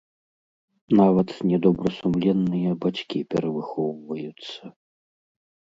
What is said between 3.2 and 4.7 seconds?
перавыхоўваюцца.